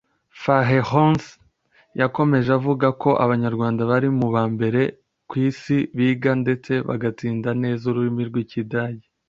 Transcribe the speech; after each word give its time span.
Fahrenholtz 0.41 1.27
yakomeje 2.01 2.49
avuga 2.59 2.87
ko 3.01 3.09
Abanyarwanda 3.23 3.81
bari 3.91 4.07
mu 4.19 4.27
ba 4.33 4.43
mbere 4.53 4.81
ku 5.29 5.35
isi 5.47 5.77
biga 5.97 6.31
ndetse 6.43 6.71
bagatsinda 6.87 7.49
neza 7.63 7.81
ururimi 7.91 8.23
rw’Ikidage 8.31 9.07